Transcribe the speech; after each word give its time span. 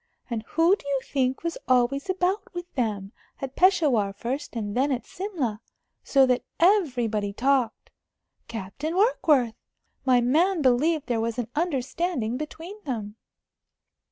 And 0.31 0.41
who 0.53 0.75
do 0.75 0.87
you 0.87 0.99
think 1.03 1.43
was 1.43 1.59
always 1.67 2.09
about 2.09 2.55
with 2.55 2.65
them 2.73 3.11
at 3.39 3.55
Peshawar 3.55 4.13
first, 4.13 4.55
and 4.55 4.75
then 4.75 4.91
at 4.91 5.05
Simla 5.05 5.61
so 6.03 6.25
that 6.25 6.43
everybody 6.59 7.31
talked? 7.33 7.91
Captain 8.47 8.95
Warkworth! 8.95 9.53
My 10.03 10.19
man 10.19 10.63
believed 10.63 11.05
there 11.05 11.21
was 11.21 11.37
an 11.37 11.49
understanding 11.55 12.35
between 12.35 12.83
them." 12.83 13.15